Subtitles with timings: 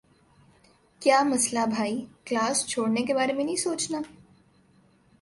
[1.01, 4.01] کیا مسلہ بھائی؟ کلاس چھوڑنے کے بارے میں نہیں سوچنا۔